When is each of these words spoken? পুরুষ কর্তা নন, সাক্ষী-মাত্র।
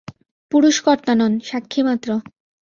পুরুষ 0.51 0.75
কর্তা 0.85 1.13
নন, 1.15 1.33
সাক্ষী-মাত্র। 1.49 2.09